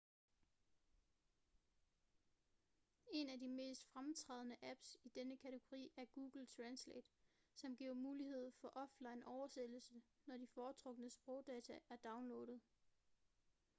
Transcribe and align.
en 3.11 3.29
af 3.29 3.39
de 3.39 3.47
mest 3.49 3.85
fremtrædende 3.85 4.55
apps 4.61 4.97
i 5.03 5.09
denne 5.09 5.37
kategori 5.37 5.89
er 5.97 6.05
google 6.05 6.45
translate 6.47 7.07
som 7.55 7.75
giver 7.75 7.93
mulighed 7.93 8.51
for 8.51 8.71
offline 8.75 9.27
oversættelse 9.27 10.01
når 10.25 10.37
de 10.37 10.47
foretrukne 10.47 11.09
sprogdata 11.09 11.79
er 11.89 11.95
downloadet 11.95 12.59